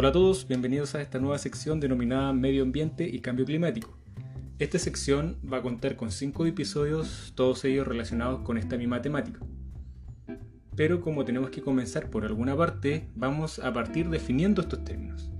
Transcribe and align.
Hola 0.00 0.10
a 0.10 0.12
todos, 0.12 0.46
bienvenidos 0.46 0.94
a 0.94 1.02
esta 1.02 1.18
nueva 1.18 1.38
sección 1.38 1.80
denominada 1.80 2.32
Medio 2.32 2.62
Ambiente 2.62 3.08
y 3.08 3.18
Cambio 3.18 3.44
Climático. 3.44 3.98
Esta 4.60 4.78
sección 4.78 5.38
va 5.52 5.56
a 5.56 5.62
contar 5.62 5.96
con 5.96 6.12
cinco 6.12 6.46
episodios, 6.46 7.32
todos 7.34 7.64
ellos 7.64 7.84
relacionados 7.84 8.42
con 8.42 8.58
esta 8.58 8.76
misma 8.76 9.02
temática. 9.02 9.40
Pero 10.76 11.00
como 11.00 11.24
tenemos 11.24 11.50
que 11.50 11.62
comenzar 11.62 12.10
por 12.10 12.24
alguna 12.24 12.56
parte, 12.56 13.08
vamos 13.16 13.58
a 13.58 13.72
partir 13.72 14.08
definiendo 14.08 14.62
estos 14.62 14.84
términos. 14.84 15.32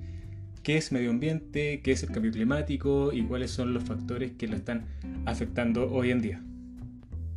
¿Qué 0.64 0.76
es 0.76 0.90
medio 0.90 1.10
ambiente? 1.10 1.80
¿Qué 1.80 1.92
es 1.92 2.02
el 2.02 2.10
cambio 2.10 2.32
climático? 2.32 3.12
¿Y 3.12 3.22
cuáles 3.22 3.52
son 3.52 3.72
los 3.72 3.84
factores 3.84 4.32
que 4.32 4.48
lo 4.48 4.56
están 4.56 4.88
afectando 5.24 5.88
hoy 5.88 6.10
en 6.10 6.20
día? 6.20 6.42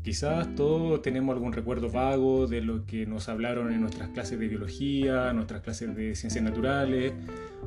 Quizás 0.04 0.56
todos 0.56 1.04
tenemos 1.04 1.36
algún 1.36 1.54
recuerdo 1.54 1.92
vago 1.92 2.48
de 2.48 2.62
lo 2.62 2.88
que 2.88 3.06
nos 3.06 3.30
hablaron 3.30 3.72
en 3.72 3.82
nuestras 3.82 4.10
clases 4.10 4.40
de 4.40 4.48
biología, 4.48 5.32
nuestras 5.32 5.62
clases 5.62 5.96
de 5.96 6.16
ciencias 6.16 6.44
naturales, 6.44 7.14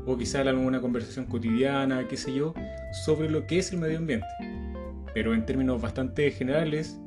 o 0.05 0.17
quizás 0.17 0.45
alguna 0.45 0.81
conversación 0.81 1.27
cotidiana, 1.27 2.09
qué 2.09 2.17
sé 2.17 2.35
yo, 2.35 2.53
sobre 3.05 3.31
lo 3.31 3.47
que 3.47 3.59
es 3.59 3.73
el 3.73 3.79
medio 3.79 3.99
ambiente. 3.99 4.27
Pero 5.15 5.33
en 5.33 5.47
términos 5.47 5.81
bastante 5.81 6.29
generales, 6.33 6.99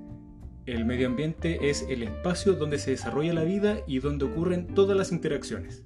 el 0.66 0.85
medio 0.85 1.08
ambiente 1.08 1.70
es 1.70 1.85
el 1.90 2.04
espacio 2.04 2.54
donde 2.54 2.80
se 2.80 2.91
desarrolla 2.91 3.34
la 3.34 3.44
vida 3.44 3.80
y 3.85 3.99
donde 3.99 4.23
ocurren 4.23 4.68
todas 4.68 4.96
las 4.96 5.12
interacciones. 5.12 5.84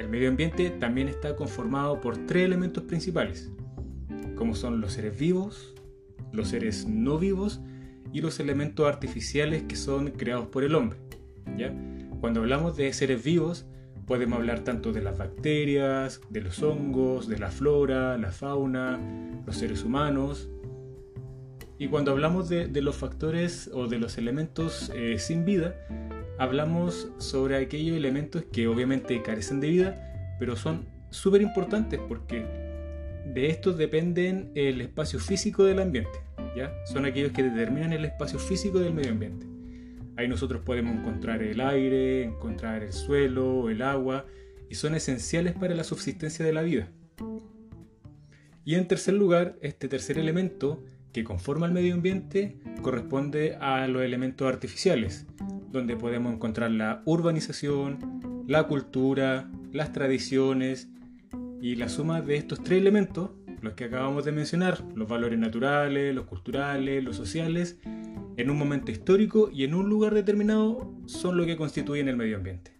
El 0.00 0.08
medio 0.08 0.28
ambiente 0.28 0.70
también 0.70 1.06
está 1.06 1.36
conformado 1.36 2.00
por 2.00 2.26
tres 2.26 2.44
elementos 2.44 2.82
principales, 2.82 3.52
como 4.34 4.56
son 4.56 4.80
los 4.80 4.94
seres 4.94 5.16
vivos, 5.16 5.72
los 6.32 6.48
seres 6.48 6.86
no 6.86 7.18
vivos 7.18 7.60
y 8.12 8.20
los 8.20 8.40
elementos 8.40 8.86
artificiales 8.86 9.62
que 9.64 9.76
son 9.76 10.10
creados 10.10 10.46
por 10.48 10.64
el 10.64 10.74
hombre. 10.74 10.98
¿ya? 11.56 11.74
Cuando 12.20 12.40
hablamos 12.40 12.76
de 12.76 12.92
seres 12.92 13.22
vivos, 13.22 13.66
podemos 14.06 14.38
hablar 14.38 14.60
tanto 14.60 14.92
de 14.92 15.02
las 15.02 15.18
bacterias, 15.18 16.20
de 16.30 16.40
los 16.42 16.62
hongos, 16.62 17.28
de 17.28 17.38
la 17.38 17.50
flora, 17.50 18.18
la 18.18 18.30
fauna, 18.30 19.00
los 19.46 19.56
seres 19.56 19.84
humanos. 19.84 20.48
Y 21.78 21.88
cuando 21.88 22.12
hablamos 22.12 22.48
de, 22.48 22.68
los 22.80 22.96
factores 22.96 23.70
o 23.72 23.88
de 23.88 23.98
los 23.98 24.18
elementos 24.18 24.92
eh, 24.94 25.18
sin 25.18 25.44
vida, 25.44 25.74
hablamos 26.38 27.10
sobre 27.18 27.56
aquellos 27.56 27.96
elementos 27.96 28.44
que 28.52 28.68
obviamente 28.68 29.20
carecen 29.22 29.60
de 29.60 29.68
vida, 29.68 30.36
pero 30.38 30.56
son 30.56 30.86
súper 31.10 31.42
importantes 31.42 32.00
porque 32.08 32.71
de 33.26 33.48
estos 33.48 33.78
dependen 33.78 34.50
el 34.54 34.80
espacio 34.80 35.18
físico 35.18 35.64
del 35.64 35.80
ambiente. 35.80 36.18
¿ya? 36.56 36.72
Son 36.86 37.04
aquellos 37.04 37.32
que 37.32 37.42
determinan 37.42 37.92
el 37.92 38.04
espacio 38.04 38.38
físico 38.38 38.78
del 38.78 38.94
medio 38.94 39.12
ambiente. 39.12 39.46
Ahí 40.16 40.28
nosotros 40.28 40.62
podemos 40.62 40.94
encontrar 40.94 41.42
el 41.42 41.60
aire, 41.60 42.24
encontrar 42.24 42.82
el 42.82 42.92
suelo, 42.92 43.70
el 43.70 43.82
agua, 43.82 44.26
y 44.68 44.74
son 44.74 44.94
esenciales 44.94 45.54
para 45.54 45.74
la 45.74 45.84
subsistencia 45.84 46.44
de 46.44 46.52
la 46.52 46.62
vida. 46.62 46.88
Y 48.64 48.74
en 48.74 48.86
tercer 48.86 49.14
lugar, 49.14 49.56
este 49.62 49.88
tercer 49.88 50.18
elemento 50.18 50.84
que 51.12 51.24
conforma 51.24 51.66
el 51.66 51.72
medio 51.72 51.94
ambiente 51.94 52.56
corresponde 52.80 53.56
a 53.56 53.86
los 53.88 54.02
elementos 54.02 54.48
artificiales, 54.48 55.26
donde 55.70 55.96
podemos 55.96 56.32
encontrar 56.32 56.70
la 56.70 57.02
urbanización, 57.04 58.44
la 58.46 58.64
cultura, 58.64 59.50
las 59.72 59.92
tradiciones 59.92 60.88
y 61.62 61.76
la 61.76 61.88
suma 61.88 62.20
de 62.20 62.34
estos 62.34 62.64
tres 62.64 62.80
elementos, 62.80 63.30
los 63.60 63.74
que 63.74 63.84
acabamos 63.84 64.24
de 64.24 64.32
mencionar, 64.32 64.82
los 64.96 65.08
valores 65.08 65.38
naturales, 65.38 66.12
los 66.12 66.24
culturales, 66.24 67.04
los 67.04 67.14
sociales, 67.14 67.78
en 68.36 68.50
un 68.50 68.58
momento 68.58 68.90
histórico 68.90 69.48
y 69.48 69.62
en 69.62 69.74
un 69.74 69.88
lugar 69.88 70.12
determinado 70.12 70.92
son 71.06 71.36
lo 71.36 71.46
que 71.46 71.56
constituyen 71.56 72.08
el 72.08 72.16
medio 72.16 72.38
ambiente. 72.38 72.72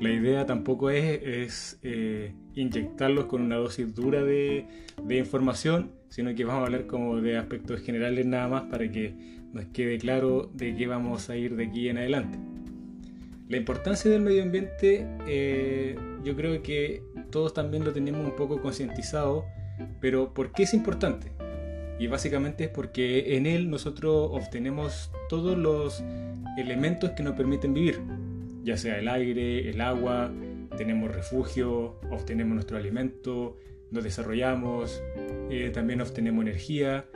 La 0.00 0.10
idea 0.10 0.46
tampoco 0.46 0.88
es, 0.88 1.78
eh, 1.82 2.34
inyectarlos 2.54 3.26
con 3.26 3.42
una 3.42 3.56
dosis 3.56 3.94
dura 3.94 4.24
de, 4.24 4.66
de, 5.02 5.18
información, 5.18 5.92
sino 6.08 6.34
que 6.34 6.46
vamos 6.46 6.62
a 6.62 6.66
hablar 6.66 6.86
como 6.86 7.20
de 7.20 7.36
aspectos 7.36 7.82
generales 7.82 8.24
nada 8.24 8.48
más 8.48 8.62
para 8.70 8.90
que 8.90 9.14
nos 9.52 9.66
quede 9.66 9.98
claro 9.98 10.50
de 10.54 10.74
qué 10.74 10.86
vamos 10.86 11.28
a 11.28 11.36
ir 11.36 11.56
de 11.56 11.66
aquí 11.66 11.90
en 11.90 11.98
adelante. 11.98 12.55
La 13.48 13.56
importancia 13.56 14.10
del 14.10 14.22
medio 14.22 14.42
ambiente 14.42 15.06
eh, 15.28 15.96
yo 16.24 16.34
creo 16.34 16.62
que 16.62 17.02
todos 17.30 17.54
también 17.54 17.84
lo 17.84 17.92
tenemos 17.92 18.24
un 18.24 18.34
poco 18.34 18.60
concientizado, 18.60 19.44
pero 20.00 20.34
¿por 20.34 20.50
qué 20.52 20.64
es 20.64 20.74
importante? 20.74 21.30
Y 21.98 22.08
básicamente 22.08 22.64
es 22.64 22.70
porque 22.70 23.36
en 23.36 23.46
él 23.46 23.70
nosotros 23.70 24.30
obtenemos 24.32 25.12
todos 25.28 25.56
los 25.56 26.02
elementos 26.58 27.10
que 27.12 27.22
nos 27.22 27.36
permiten 27.36 27.72
vivir, 27.72 28.00
ya 28.64 28.76
sea 28.76 28.98
el 28.98 29.08
aire, 29.08 29.70
el 29.70 29.80
agua, 29.80 30.32
tenemos 30.76 31.14
refugio, 31.14 32.00
obtenemos 32.10 32.54
nuestro 32.54 32.76
alimento, 32.76 33.56
nos 33.90 34.02
desarrollamos, 34.02 35.02
eh, 35.50 35.70
también 35.72 36.00
obtenemos 36.00 36.42
energía. 36.42 37.06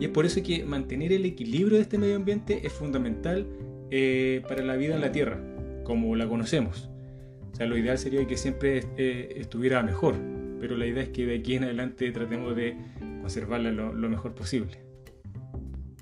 Y 0.00 0.06
es 0.06 0.10
por 0.10 0.26
eso 0.26 0.42
que 0.42 0.64
mantener 0.64 1.12
el 1.12 1.24
equilibrio 1.24 1.76
de 1.76 1.82
este 1.82 1.96
medio 1.96 2.16
ambiente 2.16 2.66
es 2.66 2.72
fundamental 2.72 3.46
eh, 3.90 4.42
para 4.48 4.64
la 4.64 4.74
vida 4.76 4.96
en 4.96 5.00
la 5.00 5.12
Tierra, 5.12 5.40
como 5.86 6.16
la 6.16 6.28
conocemos. 6.28 6.90
O 7.52 7.54
sea, 7.54 7.66
lo 7.66 7.78
ideal 7.78 7.96
sería 7.96 8.26
que 8.26 8.36
siempre 8.36 8.82
eh, 8.96 9.34
estuviera 9.36 9.84
mejor, 9.84 10.16
pero 10.58 10.76
la 10.76 10.84
idea 10.84 11.04
es 11.04 11.10
que 11.10 11.24
de 11.24 11.36
aquí 11.38 11.54
en 11.54 11.62
adelante 11.62 12.10
tratemos 12.10 12.56
de 12.56 12.76
conservarla 13.20 13.70
lo, 13.70 14.08
mejor 14.08 14.34
posible. 14.34 14.80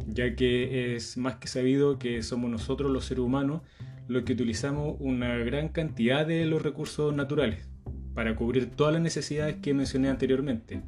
Ya 0.07 0.35
que 0.35 0.97
es 0.97 1.19
más 1.19 1.37
que 1.37 1.49
sabido 1.49 1.99
que 1.99 2.23
somos 2.23 2.51
nosotros 2.51 2.91
los 2.91 3.05
seres 3.05 3.25
humanos 3.25 3.61
los 4.09 4.23
que 4.25 4.33
utilizamos 4.33 4.97
una 5.01 5.37
gran 5.37 5.69
cantidad 5.69 6.27
de 6.27 6.47
los 6.47 6.63
recursos 6.63 7.15
naturales 7.15 7.69
para 8.15 8.37
cubrir 8.37 8.71
todas 8.71 8.95
las 8.95 9.03
necesidades 9.03 9.57
que 9.57 9.75
mencioné 9.75 10.09
anteriormente. 10.09 10.83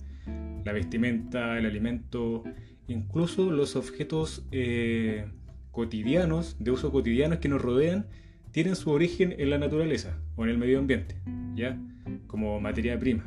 La 0.65 0.73
vestimenta, 0.73 1.59
el 1.59 1.67
alimento, 1.67 2.45
incluso 2.89 3.51
los 3.51 3.77
objetos 3.77 4.47
eh, 4.53 5.27
cotidianos, 5.71 6.57
de 6.59 6.71
uso 6.71 6.91
cotidiano 6.91 7.41
que 7.41 7.49
nos 7.49 7.63
rodean, 7.63 8.07
tienen 8.57 8.75
su 8.75 8.91
origen 8.91 9.35
en 9.37 9.51
la 9.51 9.59
naturaleza 9.59 10.17
o 10.35 10.45
en 10.45 10.49
el 10.49 10.57
medio 10.57 10.79
ambiente, 10.79 11.15
¿ya? 11.55 11.79
Como 12.27 12.59
materia 12.59 12.99
prima. 12.99 13.23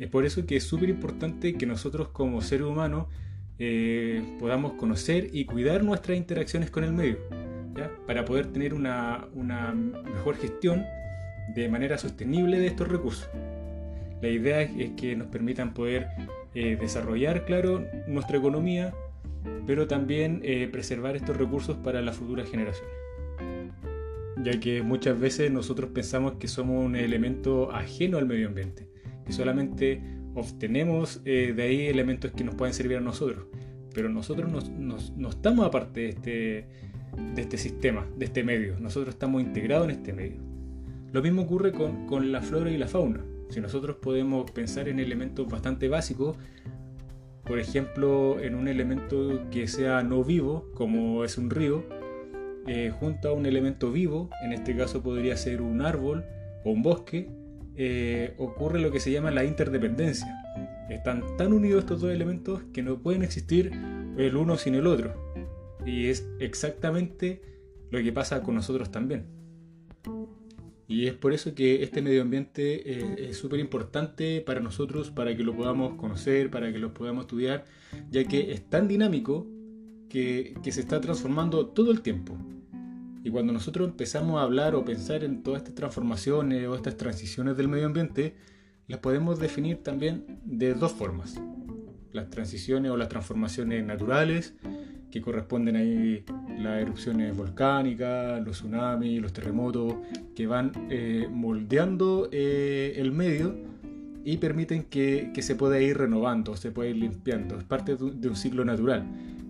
Es 0.00 0.08
por 0.08 0.24
eso 0.24 0.44
que 0.46 0.56
es 0.56 0.64
súper 0.64 0.88
importante 0.88 1.54
que 1.54 1.64
nosotros 1.64 2.08
como 2.08 2.40
seres 2.40 2.66
humanos 2.66 3.06
eh, 3.60 4.20
podamos 4.40 4.72
conocer 4.72 5.30
y 5.32 5.44
cuidar 5.44 5.84
nuestras 5.84 6.18
interacciones 6.18 6.72
con 6.72 6.82
el 6.82 6.92
medio, 6.92 7.18
¿ya? 7.76 7.88
para 8.04 8.24
poder 8.24 8.48
tener 8.48 8.74
una, 8.74 9.28
una 9.32 9.72
mejor 9.74 10.36
gestión 10.38 10.84
de 11.54 11.68
manera 11.68 11.96
sostenible 11.96 12.58
de 12.58 12.66
estos 12.66 12.88
recursos. 12.88 13.30
La 14.20 14.28
idea 14.28 14.62
es 14.62 14.90
que 14.96 15.14
nos 15.14 15.28
permitan 15.28 15.72
poder 15.72 16.08
eh, 16.56 16.76
desarrollar, 16.80 17.44
claro, 17.44 17.86
nuestra 18.08 18.38
economía, 18.38 18.92
pero 19.68 19.86
también 19.86 20.40
eh, 20.42 20.66
preservar 20.66 21.14
estos 21.14 21.36
recursos 21.36 21.76
para 21.76 22.02
las 22.02 22.16
futuras 22.16 22.50
generaciones. 22.50 23.00
Ya 24.42 24.58
que 24.58 24.82
muchas 24.82 25.18
veces 25.18 25.50
nosotros 25.50 25.90
pensamos 25.92 26.34
que 26.34 26.48
somos 26.48 26.84
un 26.84 26.96
elemento 26.96 27.72
ajeno 27.72 28.18
al 28.18 28.26
medio 28.26 28.48
ambiente, 28.48 28.88
que 29.24 29.32
solamente 29.32 30.02
obtenemos 30.34 31.20
eh, 31.24 31.52
de 31.54 31.62
ahí 31.62 31.86
elementos 31.86 32.30
que 32.32 32.44
nos 32.44 32.54
pueden 32.54 32.72
servir 32.72 32.96
a 32.98 33.00
nosotros, 33.00 33.46
pero 33.94 34.08
nosotros 34.08 34.70
no 34.70 35.28
estamos 35.28 35.66
aparte 35.66 36.00
de 36.00 36.08
este, 36.08 36.66
de 37.34 37.42
este 37.42 37.58
sistema, 37.58 38.06
de 38.16 38.24
este 38.26 38.44
medio, 38.44 38.78
nosotros 38.80 39.14
estamos 39.14 39.42
integrados 39.42 39.88
en 39.88 39.90
este 39.96 40.12
medio. 40.12 40.40
Lo 41.12 41.22
mismo 41.22 41.42
ocurre 41.42 41.72
con, 41.72 42.32
la 42.32 42.40
flora 42.40 42.70
y 42.70 42.78
la 42.78 42.86
fauna. 42.86 43.24
Si 43.48 43.60
nosotros 43.60 43.96
podemos 43.96 44.50
pensar 44.52 44.88
en 44.88 45.00
elementos 45.00 45.48
bastante 45.48 45.88
básicos, 45.88 46.36
por 47.44 47.58
ejemplo, 47.58 48.38
en 48.38 48.54
un 48.54 48.68
elemento 48.68 49.42
que 49.50 49.66
sea 49.66 50.04
no 50.04 50.22
vivo, 50.22 50.70
como 50.74 51.24
es 51.24 51.36
un 51.36 51.50
río, 51.50 51.84
eh, 52.66 52.92
junto 52.98 53.28
a 53.28 53.32
un 53.32 53.46
elemento 53.46 53.90
vivo, 53.90 54.30
en 54.44 54.52
este 54.52 54.76
caso 54.76 55.02
podría 55.02 55.36
ser 55.36 55.62
un 55.62 55.80
árbol 55.80 56.24
o 56.64 56.70
un 56.70 56.82
bosque, 56.82 57.30
eh, 57.76 58.34
ocurre 58.38 58.80
lo 58.80 58.90
que 58.90 59.00
se 59.00 59.10
llama 59.10 59.30
la 59.30 59.44
interdependencia. 59.44 60.28
Están 60.90 61.22
tan 61.36 61.52
unidos 61.52 61.80
estos 61.80 62.00
dos 62.00 62.10
elementos 62.10 62.62
que 62.72 62.82
no 62.82 62.98
pueden 62.98 63.22
existir 63.22 63.72
el 64.18 64.36
uno 64.36 64.56
sin 64.56 64.74
el 64.74 64.86
otro. 64.86 65.14
Y 65.86 66.08
es 66.08 66.28
exactamente 66.40 67.40
lo 67.90 68.02
que 68.02 68.12
pasa 68.12 68.42
con 68.42 68.56
nosotros 68.56 68.90
también. 68.90 69.24
Y 70.86 71.06
es 71.06 71.14
por 71.14 71.32
eso 71.32 71.54
que 71.54 71.84
este 71.84 72.02
medio 72.02 72.20
ambiente 72.20 72.82
eh, 72.84 73.28
es 73.30 73.36
súper 73.36 73.60
importante 73.60 74.40
para 74.40 74.58
nosotros, 74.58 75.10
para 75.10 75.36
que 75.36 75.44
lo 75.44 75.56
podamos 75.56 75.94
conocer, 75.94 76.50
para 76.50 76.72
que 76.72 76.78
lo 76.78 76.92
podamos 76.92 77.22
estudiar, 77.22 77.64
ya 78.10 78.24
que 78.24 78.52
es 78.52 78.68
tan 78.68 78.88
dinámico 78.88 79.46
que, 80.08 80.54
que 80.64 80.72
se 80.72 80.80
está 80.80 81.00
transformando 81.00 81.68
todo 81.68 81.92
el 81.92 82.02
tiempo. 82.02 82.36
Y 83.22 83.30
cuando 83.30 83.52
nosotros 83.52 83.88
empezamos 83.88 84.40
a 84.40 84.42
hablar 84.42 84.74
o 84.74 84.84
pensar 84.84 85.24
en 85.24 85.42
todas 85.42 85.62
estas 85.62 85.74
transformaciones 85.74 86.66
o 86.66 86.74
estas 86.74 86.96
transiciones 86.96 87.56
del 87.56 87.68
medio 87.68 87.86
ambiente, 87.86 88.34
las 88.86 89.00
podemos 89.00 89.38
definir 89.38 89.82
también 89.82 90.40
de 90.44 90.74
dos 90.74 90.92
formas. 90.92 91.40
Las 92.12 92.30
transiciones 92.30 92.90
o 92.90 92.96
las 92.96 93.08
transformaciones 93.08 93.84
naturales 93.84 94.54
que 95.10 95.20
corresponden 95.20 95.76
ahí 95.76 96.24
las 96.58 96.80
erupciones 96.80 97.36
volcánicas, 97.36 98.44
los 98.44 98.58
tsunamis, 98.58 99.20
los 99.20 99.32
terremotos, 99.32 99.94
que 100.34 100.46
van 100.46 100.72
eh, 100.88 101.28
moldeando 101.30 102.28
eh, 102.30 102.94
el 102.96 103.12
medio 103.12 103.56
y 104.24 104.36
permiten 104.36 104.84
que, 104.84 105.32
se 105.40 105.54
pueda 105.56 105.80
ir 105.80 105.98
renovando, 105.98 106.56
se 106.56 106.70
pueda 106.70 106.90
ir 106.90 106.96
limpiando. 106.96 107.58
Es 107.58 107.64
parte 107.64 107.96
de 107.96 108.28
un 108.28 108.36
ciclo 108.36 108.64
natural. 108.64 109.04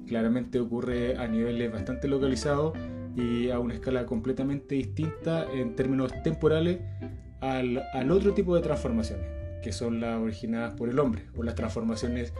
Claramente 0.06 0.58
ocurre 0.60 1.16
a 1.18 1.28
niveles 1.28 1.70
bastante 1.72 2.08
localizados 2.08 2.72
y 3.16 3.50
a 3.50 3.58
una 3.58 3.74
escala 3.74 4.06
completamente 4.06 4.74
distinta 4.74 5.46
en 5.52 5.74
términos 5.74 6.12
temporales 6.22 6.78
al, 7.40 7.82
al 7.92 8.10
otro 8.10 8.34
tipo 8.34 8.54
de 8.54 8.62
transformaciones, 8.62 9.26
que 9.62 9.72
son 9.72 10.00
las 10.00 10.20
originadas 10.20 10.74
por 10.74 10.88
el 10.88 10.98
hombre 10.98 11.24
o 11.36 11.42
las 11.42 11.54
transformaciones 11.54 12.32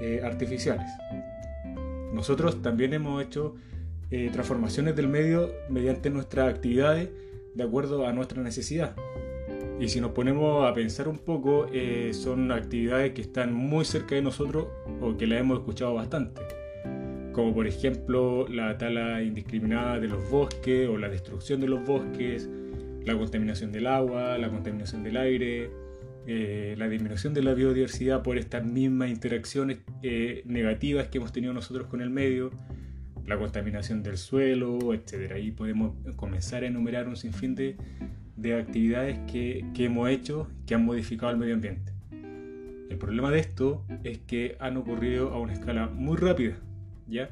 eh, 0.00 0.20
artificiales. 0.24 0.86
Nosotros 2.12 2.60
también 2.62 2.92
hemos 2.92 3.22
hecho 3.22 3.54
eh, 4.10 4.30
transformaciones 4.32 4.96
del 4.96 5.08
medio 5.08 5.50
mediante 5.68 6.10
nuestras 6.10 6.52
actividades 6.52 7.10
de 7.54 7.62
acuerdo 7.62 8.06
a 8.06 8.12
nuestra 8.12 8.42
necesidad. 8.42 8.96
Y 9.78 9.88
si 9.88 10.00
nos 10.00 10.10
ponemos 10.10 10.68
a 10.68 10.74
pensar 10.74 11.08
un 11.08 11.18
poco, 11.18 11.66
eh, 11.72 12.10
son 12.12 12.50
actividades 12.52 13.12
que 13.12 13.22
están 13.22 13.54
muy 13.54 13.84
cerca 13.84 14.14
de 14.14 14.22
nosotros 14.22 14.66
o 15.00 15.16
que 15.16 15.26
las 15.26 15.40
hemos 15.40 15.60
escuchado 15.60 15.94
bastante. 15.94 16.42
Como 17.32 17.54
por 17.54 17.66
ejemplo 17.66 18.48
la 18.48 18.76
tala 18.76 19.22
indiscriminada 19.22 20.00
de 20.00 20.08
los 20.08 20.28
bosques 20.30 20.88
o 20.88 20.98
la 20.98 21.08
destrucción 21.08 21.60
de 21.60 21.68
los 21.68 21.84
bosques, 21.86 22.48
la 23.04 23.16
contaminación 23.16 23.72
del 23.72 23.86
agua, 23.86 24.36
la 24.38 24.50
contaminación 24.50 25.02
del 25.02 25.16
aire, 25.16 25.70
eh, 26.26 26.74
la 26.76 26.88
disminución 26.88 27.32
de 27.32 27.42
la 27.42 27.54
biodiversidad 27.54 28.22
por 28.22 28.36
estas 28.36 28.64
mismas 28.64 29.10
interacciones 29.10 29.78
eh, 30.02 30.42
negativas 30.44 31.08
que 31.08 31.18
hemos 31.18 31.32
tenido 31.32 31.52
nosotros 31.52 31.86
con 31.86 32.02
el 32.02 32.10
medio, 32.10 32.50
la 33.26 33.38
contaminación 33.38 34.02
del 34.02 34.18
suelo, 34.18 34.92
etc. 34.92 35.32
Ahí 35.32 35.50
podemos 35.50 35.94
comenzar 36.16 36.64
a 36.64 36.66
enumerar 36.66 37.08
un 37.08 37.16
sinfín 37.16 37.54
de, 37.54 37.76
de 38.36 38.54
actividades 38.54 39.18
que, 39.30 39.64
que, 39.74 39.86
hemos 39.86 40.08
hecho 40.10 40.48
que 40.66 40.74
han 40.74 40.84
modificado 40.84 41.32
el 41.32 41.38
medio 41.38 41.54
ambiente. 41.54 41.92
El 42.90 42.98
problema 42.98 43.30
de 43.30 43.38
esto 43.38 43.84
es 44.04 44.18
que 44.18 44.56
han 44.60 44.76
ocurrido 44.76 45.30
a 45.30 45.40
una 45.40 45.52
escala 45.52 45.86
muy 45.86 46.16
rápida, 46.16 46.58
¿ya? 47.10 47.30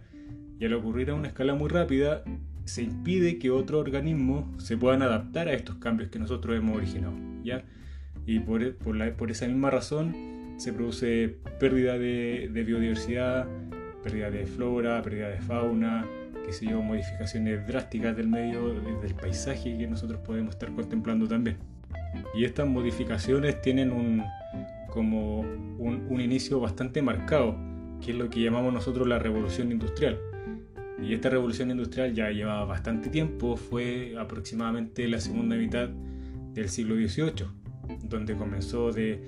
Y 0.58 0.64
al 0.64 0.74
ocurrir 0.74 1.10
a 1.10 1.14
una 1.14 1.28
escala 1.28 1.54
muy 1.54 1.68
rápida, 1.68 2.22
se 2.64 2.82
impide 2.82 3.38
que 3.38 3.50
otros 3.50 3.80
organismos 3.80 4.62
se 4.62 4.76
puedan 4.76 5.02
adaptar 5.02 5.48
a 5.48 5.54
estos 5.54 5.76
cambios 5.76 6.10
que 6.10 6.18
nosotros 6.18 6.56
hemos 6.56 6.76
originado, 6.76 7.14
¿ya? 7.42 7.64
y 8.28 8.40
por, 8.40 8.74
por, 8.76 9.30
esa 9.30 9.46
misma 9.46 9.70
razón 9.70 10.14
se 10.58 10.74
produce 10.74 11.38
pérdida 11.58 11.96
de, 11.96 12.50
biodiversidad, 12.66 13.46
pérdida 14.02 14.30
de 14.30 14.44
flora, 14.44 15.00
pérdida 15.00 15.30
de 15.30 15.40
fauna, 15.40 16.04
que 16.44 16.52
se 16.52 16.66
yo, 16.66 16.82
modificaciones 16.82 17.66
drásticas 17.66 18.14
del 18.14 18.28
medio, 18.28 18.74
del 18.74 19.14
paisaje 19.14 19.78
que 19.78 19.86
nosotros 19.86 20.20
podemos 20.20 20.54
estar 20.54 20.70
contemplando 20.74 21.26
también. 21.26 21.56
Y 22.34 22.44
estas 22.44 22.68
modificaciones 22.68 23.62
tienen 23.62 23.92
un, 23.92 24.22
como 24.90 25.40
un 25.40 26.20
inicio 26.20 26.60
bastante 26.60 27.00
marcado, 27.00 27.56
que 28.04 28.12
es 28.12 28.16
lo 28.16 28.28
que 28.28 28.42
llamamos 28.42 28.72
nosotros 28.72 29.06
la 29.06 29.18
revolución 29.18 29.72
industrial. 29.72 30.18
Y 31.02 31.14
esta 31.14 31.30
revolución 31.30 31.70
industrial 31.70 32.12
ya 32.14 32.30
lleva 32.30 32.64
bastante 32.64 33.08
tiempo, 33.08 33.56
fue 33.56 34.14
aproximadamente 34.18 35.06
la 35.06 35.20
segunda 35.20 35.56
mitad 35.56 35.88
del 35.88 36.68
siglo 36.68 36.96
XVIII 36.96 37.58
donde 38.04 38.36
comenzó 38.36 38.92
de, 38.92 39.20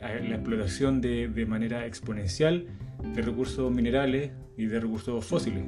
la 0.00 0.34
explotación 0.34 1.00
de, 1.00 1.46
manera 1.46 1.86
exponencial 1.86 2.66
de 3.14 3.22
recursos 3.22 3.70
minerales 3.72 4.32
y 4.56 4.66
de 4.66 4.80
recursos 4.80 5.24
fósiles. 5.24 5.64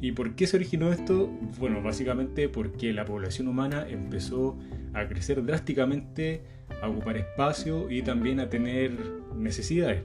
¿Y 0.00 0.12
por 0.12 0.34
qué 0.34 0.46
se 0.46 0.56
originó 0.56 0.92
esto? 0.92 1.28
Bueno, 1.58 1.82
básicamente 1.82 2.48
porque 2.48 2.92
la 2.92 3.06
población 3.06 3.48
humana 3.48 3.86
empezó 3.88 4.58
a 4.92 5.06
crecer 5.08 5.44
drásticamente, 5.44 6.42
a 6.82 6.88
ocupar 6.88 7.16
espacio 7.16 7.90
y 7.90 8.02
también 8.02 8.40
a 8.40 8.50
tener 8.50 8.92
necesidades, 9.34 10.02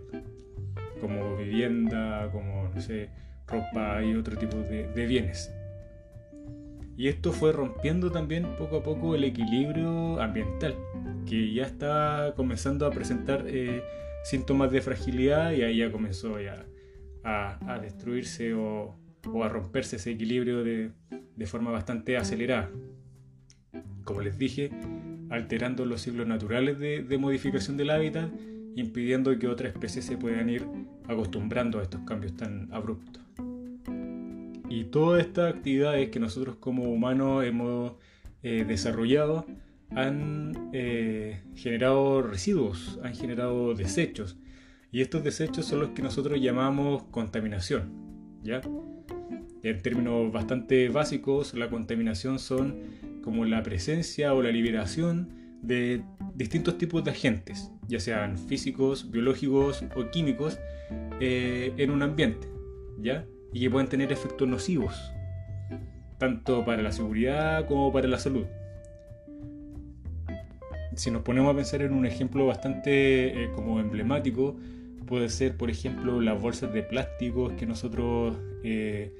como 1.01 1.35
vivienda, 1.35 2.29
como, 2.31 2.69
no 2.73 2.79
sé, 2.79 3.09
ropa 3.47 4.01
y 4.03 4.15
otro 4.15 4.37
tipo 4.37 4.57
de 4.57 5.05
bienes. 5.05 5.51
Y 7.01 7.07
esto 7.07 7.31
fue 7.31 7.51
rompiendo 7.51 8.11
también 8.11 8.45
poco 8.57 8.77
a 8.77 8.83
poco 8.83 9.15
el 9.15 9.23
equilibrio 9.23 10.21
ambiental, 10.21 10.75
que 11.25 11.51
ya 11.51 11.63
estaba 11.63 12.35
comenzando 12.35 12.85
a 12.85 12.91
presentar 12.91 13.45
eh, 13.47 13.81
síntomas 14.23 14.71
de 14.71 14.81
fragilidad 14.81 15.51
y 15.51 15.63
ahí 15.63 15.77
ya 15.77 15.91
comenzó 15.91 16.39
ya 16.39 16.63
a, 17.23 17.79
destruirse 17.81 18.53
o, 18.53 18.95
a 19.43 19.49
romperse 19.49 19.95
ese 19.95 20.11
equilibrio 20.11 20.63
de, 20.63 20.91
forma 21.45 21.71
bastante 21.71 22.17
acelerada. 22.17 22.69
Como 24.03 24.21
les 24.21 24.37
dije, 24.37 24.69
alterando 25.31 25.85
los 25.85 26.01
ciclos 26.01 26.27
naturales 26.27 26.77
de, 26.77 27.01
de 27.01 27.17
modificación 27.17 27.77
del 27.77 27.89
hábitat, 27.89 28.29
impidiendo 28.75 29.37
que 29.37 29.47
otras 29.47 29.73
especies 29.73 30.05
se 30.05 30.17
puedan 30.17 30.49
ir 30.49 30.65
acostumbrando 31.07 31.79
a 31.79 31.83
estos 31.83 32.01
cambios 32.01 32.35
tan 32.35 32.71
abruptos. 32.71 33.21
Y 34.69 34.85
todas 34.85 35.25
estas 35.25 35.53
actividades 35.53 36.09
que 36.09 36.19
nosotros 36.19 36.55
como 36.55 36.83
humanos 36.83 37.43
hemos 37.43 37.93
eh, 38.43 38.63
desarrollado 38.65 39.45
han 39.89 40.69
eh, 40.71 41.41
generado 41.55 42.21
residuos, 42.21 42.99
han 43.03 43.13
generado 43.13 43.73
desechos. 43.73 44.37
Y 44.91 45.01
estos 45.01 45.23
desechos 45.23 45.65
son 45.65 45.79
los 45.81 45.89
que 45.89 46.01
nosotros 46.01 46.39
llamamos 46.39 47.03
contaminación. 47.11 47.91
¿ya? 48.43 48.61
En 49.63 49.81
términos 49.81 50.31
bastante 50.31 50.89
básicos, 50.89 51.53
la 51.53 51.69
contaminación 51.69 52.39
son 52.39 52.75
como 53.23 53.45
la 53.45 53.61
presencia 53.63 54.33
o 54.33 54.41
la 54.41 54.51
liberación 54.51 55.29
de 55.61 56.03
distintos 56.35 56.77
tipos 56.77 57.03
de 57.03 57.11
agentes, 57.11 57.71
ya 57.87 57.99
sean 57.99 58.37
físicos, 58.37 59.11
biológicos 59.11 59.83
o 59.95 60.09
químicos, 60.11 60.59
eh, 61.19 61.73
en 61.77 61.91
un 61.91 62.01
ambiente. 62.01 62.47
¿ya? 63.01 63.25
y 63.53 63.59
que 63.61 63.69
pueden 63.69 63.89
tener 63.89 64.11
efectos 64.11 64.47
nocivos, 64.47 64.95
tanto 66.17 66.63
para 66.63 66.81
la 66.81 66.91
seguridad 66.91 67.67
como 67.67 67.91
para 67.91 68.07
la 68.07 68.17
salud. 68.17 68.45
Si 70.95 71.09
nos 71.09 71.21
ponemos 71.23 71.53
a 71.53 71.55
pensar 71.55 71.81
en 71.81 71.93
un 71.93 72.05
ejemplo 72.05 72.45
bastante 72.45 73.43
eh, 73.43 73.49
como 73.55 73.79
emblemático, 73.79 74.57
puede 75.05 75.29
ser 75.29 75.57
por 75.57 75.69
ejemplo 75.69 76.21
las 76.21 76.41
bolsas 76.41 76.73
de 76.73 76.83
plástico 76.83 77.55
que 77.55 77.65
nosotros 77.65 78.37
eh, 78.63 79.13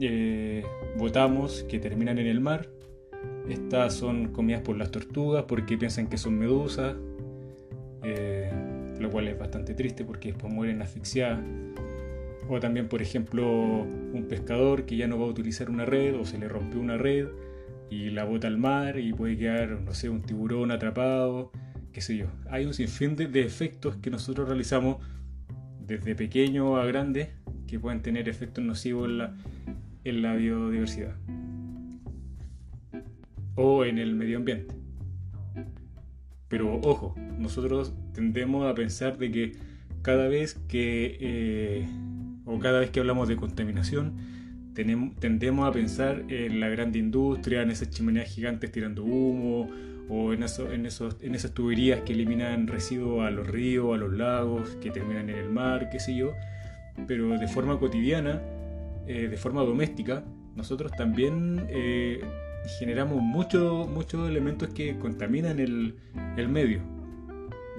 eh, 0.00 0.64
botamos 0.96 1.64
que 1.64 1.78
terminan 1.78 2.18
en 2.18 2.26
el 2.26 2.40
mar. 2.40 2.68
Estas 3.48 3.94
son 3.94 4.28
comidas 4.28 4.60
por 4.60 4.76
las 4.76 4.90
tortugas 4.90 5.44
porque 5.48 5.78
piensan 5.78 6.08
que 6.08 6.18
son 6.18 6.38
medusas, 6.38 6.96
lo 9.00 9.10
cual 9.10 9.28
es 9.28 9.38
bastante 9.38 9.74
triste 9.74 10.04
porque 10.04 10.32
después 10.32 10.52
mueren 10.52 10.82
asfixiadas. 10.82 11.40
O 12.48 12.60
también, 12.60 12.88
por 12.88 13.02
ejemplo, 13.02 13.46
un 13.50 14.26
pescador 14.28 14.84
que 14.84 14.96
ya 14.96 15.06
no 15.06 15.18
va 15.18 15.26
a 15.26 15.28
utilizar 15.28 15.70
una 15.70 15.84
red 15.84 16.14
o 16.14 16.24
se 16.24 16.38
le 16.38 16.48
rompió 16.48 16.80
una 16.80 16.96
red 16.96 17.28
y 17.90 18.10
la 18.10 18.24
bota 18.24 18.48
al 18.48 18.58
mar 18.58 18.98
y 18.98 19.12
puede 19.12 19.36
quedar, 19.36 19.80
no 19.80 19.94
sé, 19.94 20.08
un 20.08 20.22
tiburón 20.22 20.70
atrapado, 20.70 21.50
qué 21.92 22.00
sé 22.00 22.16
yo. 22.16 22.26
Hay 22.50 22.66
un 22.66 22.74
sinfín 22.74 23.16
de, 23.16 23.40
efectos 23.42 23.96
que 23.96 24.10
nosotros 24.10 24.48
realizamos 24.48 24.96
desde 25.86 26.14
pequeño 26.14 26.76
a 26.76 26.86
grande 26.86 27.30
que 27.66 27.78
pueden 27.78 28.02
tener 28.02 28.28
efectos 28.28 28.64
nocivos 28.64 29.10
en 30.04 30.22
la 30.22 30.34
biodiversidad 30.34 31.14
o 33.58 33.84
en 33.84 33.98
el 33.98 34.14
medio 34.14 34.38
ambiente. 34.38 34.74
Pero 36.48 36.80
ojo, 36.82 37.14
nosotros 37.36 37.92
tendemos 38.14 38.64
a 38.66 38.74
pensar 38.74 39.18
de 39.18 39.30
que 39.30 39.52
cada 40.00 40.28
vez 40.28 40.54
que 40.68 41.18
eh, 41.20 41.88
o 42.46 42.58
cada 42.58 42.80
vez 42.80 42.90
que 42.90 43.00
hablamos 43.00 43.28
de 43.28 43.36
contaminación, 43.36 44.16
tendemos 44.72 45.68
a 45.68 45.72
pensar 45.72 46.24
en 46.28 46.60
la 46.60 46.68
gran 46.68 46.94
industria, 46.94 47.62
en 47.62 47.70
esas 47.70 47.90
chimeneas 47.90 48.30
gigantes 48.30 48.70
tirando 48.70 49.02
humo, 49.04 49.68
o 50.08 50.32
en, 50.32 50.42
en, 50.72 50.86
esos, 50.86 51.16
en 51.20 51.34
esas 51.34 51.52
tuberías 51.52 52.00
que 52.02 52.14
eliminan 52.14 52.66
residuos 52.66 53.26
a 53.26 53.30
los 53.30 53.46
ríos, 53.46 53.94
a 53.94 53.98
los 53.98 54.12
lagos, 54.14 54.70
que 54.80 54.90
terminan 54.90 55.28
en 55.28 55.36
el 55.36 55.50
mar, 55.50 55.90
qué 55.90 56.00
sé 56.00 56.16
yo. 56.16 56.32
Pero 57.06 57.38
de 57.38 57.48
forma 57.48 57.78
cotidiana, 57.78 58.40
eh, 59.06 59.28
de 59.28 59.36
forma 59.36 59.62
doméstica, 59.62 60.24
nosotros 60.56 60.92
también 60.92 61.66
eh, 61.68 62.20
generamos 62.78 63.22
muchos 63.22 63.88
muchos 63.88 64.28
elementos 64.28 64.68
que 64.70 64.98
contaminan 64.98 65.58
el, 65.60 65.94
el 66.36 66.48
medio, 66.48 66.80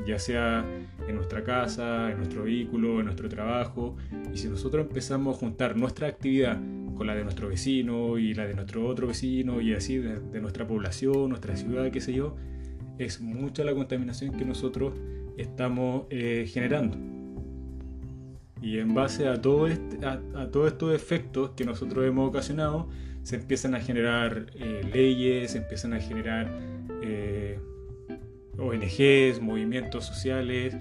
ya 0.05 0.19
sea 0.19 0.65
en 1.07 1.15
nuestra 1.15 1.43
casa, 1.43 2.11
en 2.11 2.17
nuestro 2.17 2.43
vehículo, 2.43 2.99
en 2.99 3.05
nuestro 3.05 3.27
trabajo. 3.29 3.95
Y 4.33 4.37
si 4.37 4.47
nosotros 4.47 4.85
empezamos 4.87 5.35
a 5.35 5.39
juntar 5.39 5.75
nuestra 5.75 6.07
actividad 6.07 6.59
con 6.95 7.07
la 7.07 7.15
de 7.15 7.23
nuestro 7.23 7.47
vecino 7.47 8.17
y 8.17 8.33
la 8.33 8.45
de 8.45 8.53
nuestro 8.53 8.85
otro 8.85 9.07
vecino 9.07 9.61
y 9.61 9.73
así 9.73 9.97
de, 9.97 10.41
nuestra 10.41 10.67
población, 10.67 11.29
nuestra 11.29 11.55
ciudad, 11.55 11.89
qué 11.91 12.01
sé 12.01 12.13
yo, 12.13 12.35
es 12.97 13.21
mucha 13.21 13.63
la 13.63 13.73
contaminación 13.73 14.37
que 14.37 14.45
nosotros 14.45 14.93
estamos 15.37 16.03
eh, 16.09 16.45
generando. 16.51 16.97
Y 18.61 18.79
en 18.79 18.93
base 18.93 19.29
a, 19.29 19.41
todo 19.41 19.67
este, 19.67 20.05
a, 20.05 20.19
todos 20.51 20.73
estos 20.73 20.93
efectos 20.93 21.51
que 21.51 21.63
nosotros 21.63 22.05
hemos 22.05 22.27
ocasionado, 22.27 22.89
se 23.29 23.35
empiezan 23.35 23.75
a 23.75 23.79
generar 23.79 24.47
eh, 24.55 24.81
leyes, 24.91 25.51
se 25.51 25.59
empiezan 25.59 25.93
a 25.93 25.99
generar 25.99 26.49
eh, 27.03 27.59
ONGs, 28.57 29.39
movimientos 29.39 30.05
sociales 30.05 30.75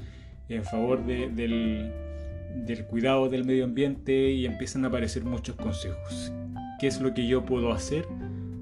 en 0.48 0.64
favor 0.64 1.04
del, 1.04 1.92
del 2.64 2.86
cuidado 2.86 3.28
del 3.28 3.44
medio 3.44 3.64
ambiente 3.64 4.30
y 4.30 4.46
empiezan 4.46 4.86
a 4.86 4.88
aparecer 4.88 5.26
muchos 5.26 5.56
consejos. 5.56 6.32
¿Qué 6.80 6.86
es 6.86 7.02
lo 7.02 7.12
que 7.12 7.26
yo 7.26 7.44
puedo 7.44 7.70
hacer 7.70 8.06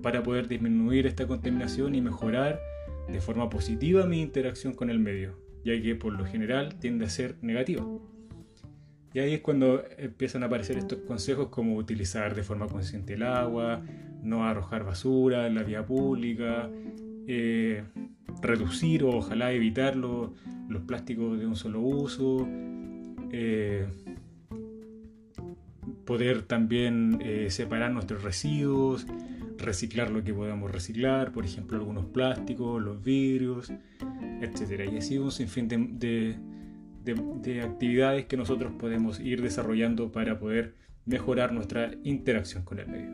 para 0.03 0.21
poder 0.21 0.49
disminuir 0.49 1.07
esta 1.07 1.29
contaminación 1.29 1.95
y 1.95 2.01
mejorar 2.01 2.59
de 3.07 3.21
forma 3.21 3.49
positiva 3.49 4.05
mi 4.05 4.21
interacción 4.21 4.75
con 4.75 4.91
el 4.91 4.99
medio? 4.99 5.39
Ya 5.65 5.81
que 5.81 5.95
por 5.95 6.13
lo 6.13 6.25
general 6.27 6.75
tiende 6.81 7.05
a 7.05 7.09
ser 7.09 7.37
negativa. 7.41 7.87
Y 9.17 9.19
ahí 9.19 9.33
es 9.33 9.41
cuando 9.41 9.83
empiezan 9.97 10.43
a 10.43 10.47
aparecer 10.47 10.77
estos 10.77 10.99
consejos 10.99 11.49
como 11.49 11.77
utilizar 11.77 12.35
de 12.35 12.43
forma 12.43 12.67
consciente 12.67 13.15
el 13.15 13.23
agua, 13.23 13.81
no 14.23 14.45
arrojar 14.45 14.85
basura 14.85 15.47
en 15.47 15.55
la 15.55 15.63
vía 15.63 15.87
pública, 15.87 16.69
eh, 17.27 17.83
reducir 18.43 19.05
o 19.05 19.17
ojalá 19.17 19.53
evitar 19.53 19.97
los 19.97 20.33
plásticos 20.87 21.39
de 21.39 21.47
un 21.47 21.57
solo 21.57 21.81
uso, 21.81 22.47
eh, 23.33 23.87
poder 26.05 26.43
también 26.43 27.19
eh, 27.23 27.49
separar 27.49 27.93
nuestros 27.93 28.23
residuos, 28.23 29.07
reciclar 29.57 30.11
lo 30.11 30.25
que 30.25 30.35
podamos 30.35 30.71
reciclar, 30.71 31.33
por 31.33 31.47
ejemplo 31.47 31.79
algunos 31.79 32.05
plásticos, 32.05 32.83
los 32.83 33.03
vidrios, 33.03 33.73
etc. 34.43 34.93
Y 34.93 34.99
así 34.99 35.17
un 35.17 35.33
sinfín 35.33 35.69
de 35.99 36.37
actividades 37.63 38.27
que 38.27 38.37
nosotros 38.37 38.73
podemos 38.79 39.21
ir 39.21 39.43
desarrollando 39.43 40.11
para 40.13 40.39
poder 40.39 40.75
mejorar 41.05 41.53
nuestra 41.53 41.93
interacción 42.03 42.65
con 42.65 42.81
el 42.81 42.89
medio, 42.89 43.11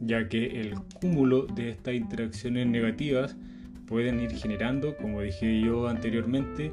ya 0.00 0.28
que 0.28 0.60
el 0.60 0.74
cúmulo 1.00 1.46
de 1.46 1.70
estas 1.70 1.94
interacciones 1.94 2.66
negativas 2.66 3.36
pueden 3.86 4.20
ir 4.20 4.32
generando, 4.32 4.96
como 4.96 5.20
dije 5.20 5.60
yo 5.60 5.88
anteriormente, 5.88 6.72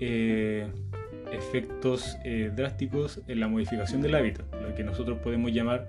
eh, 0.00 0.68
efectos 1.32 2.16
eh, 2.24 2.52
drásticos 2.54 3.20
en 3.26 3.40
la 3.40 3.48
modificación 3.48 4.02
del 4.02 4.14
hábitat, 4.14 4.46
lo 4.62 4.74
que 4.74 4.84
nosotros 4.84 5.18
podemos 5.18 5.52
llamar 5.52 5.88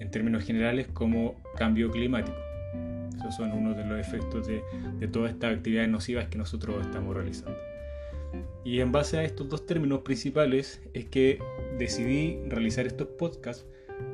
en 0.00 0.10
términos 0.10 0.44
generales 0.44 0.88
como 0.88 1.42
cambio 1.56 1.90
climático. 1.90 2.36
Esos 3.18 3.36
son 3.36 3.52
uno 3.52 3.74
de 3.74 3.84
los 3.84 3.98
efectos 3.98 4.46
de, 4.46 4.62
de 4.98 5.08
todas 5.08 5.32
estas 5.32 5.56
actividades 5.56 5.90
nocivas 5.90 6.28
que 6.28 6.38
nosotros 6.38 6.84
estamos 6.86 7.14
realizando. 7.14 7.75
Y 8.64 8.80
en 8.80 8.92
base 8.92 9.18
a 9.18 9.24
estos 9.24 9.48
dos 9.48 9.64
términos 9.66 10.00
principales 10.00 10.82
es 10.92 11.04
que 11.06 11.38
decidí 11.78 12.38
realizar 12.48 12.86
estos 12.86 13.08
podcasts 13.08 13.66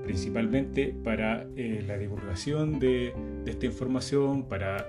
principalmente 0.05 0.95
para 1.05 1.47
eh, 1.57 1.83
la 1.87 1.97
divulgación 1.97 2.79
de, 2.79 3.15
esta 3.47 3.67
información, 3.67 4.49
para 4.49 4.87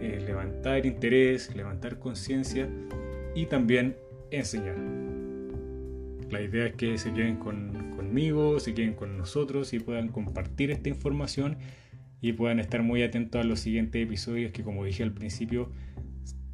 eh, 0.00 0.22
levantar 0.24 0.86
interés, 0.86 1.54
levantar 1.54 1.98
conciencia 1.98 2.68
y 3.34 3.46
también 3.46 3.96
enseñar. 4.30 4.76
La 6.30 6.40
idea 6.40 6.66
es 6.66 6.74
que 6.74 6.98
se 6.98 7.12
queden 7.12 7.36
conmigo, 7.36 8.58
se 8.58 8.74
queden 8.74 8.94
con 8.94 9.18
nosotros 9.18 9.72
y 9.72 9.78
puedan 9.78 10.08
compartir 10.08 10.70
esta 10.70 10.88
información 10.88 11.58
y 12.20 12.32
puedan 12.32 12.58
estar 12.58 12.82
muy 12.82 13.02
atentos 13.02 13.40
a 13.40 13.44
los 13.44 13.60
siguientes 13.60 14.02
episodios 14.02 14.50
que 14.50 14.62
como 14.62 14.84
dije 14.84 15.02
al 15.02 15.12
principio 15.12 15.70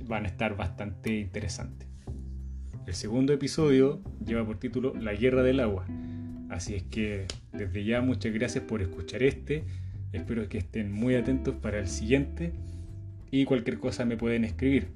van 0.05 0.25
a 0.25 0.29
estar 0.29 0.57
bastante 0.57 1.17
interesantes. 1.19 1.90
El 2.91 2.97
segundo 2.97 3.33
episodio 3.33 4.01
lleva 4.27 4.45
por 4.45 4.59
título 4.59 4.93
La 5.01 5.15
Guerra 5.15 5.45
del 5.45 5.61
Agua. 5.61 5.87
Así 6.49 6.75
es 6.75 6.83
que 6.83 7.27
desde 7.53 7.85
ya 7.85 8.01
muchas 8.01 8.35
gracias 8.35 8.65
por 8.65 8.83
escuchar 8.83 9.23
este. 9.23 9.63
Espero 10.13 10.49
que 10.49 10.59
estén 10.59 10.91
muy 10.91 11.15
atentos 11.15 11.55
para 11.55 11.79
el 11.79 11.87
siguiente 11.87 12.53
y 13.31 13.45
cualquier 13.45 13.79
cosa 13.79 14.05
me 14.05 14.17
pueden 14.17 14.45
escribir. 14.45 14.89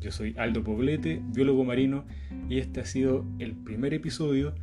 Yo 0.00 0.10
soy 0.12 0.34
Aldo 0.38 0.64
Poblete, 0.64 1.20
biólogo 1.22 1.62
marino, 1.62 2.06
y 2.48 2.56
este 2.56 2.80
ha 2.80 2.86
sido 2.86 3.26
el 3.38 3.52
primer 3.52 3.92
episodio 3.92 4.54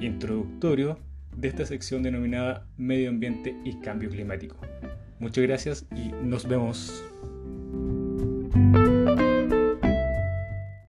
introductorio 0.00 0.98
de 1.36 1.48
esta 1.48 1.66
sección 1.66 2.02
denominada 2.02 2.66
Medio 2.78 3.10
Ambiente 3.10 3.56
y 3.66 3.74
Cambio 3.80 4.08
Climático. 4.08 4.56
Muchas 5.18 5.44
gracias 5.44 5.86
y 5.94 6.12
nos 6.24 6.48
vemos. 6.48 7.04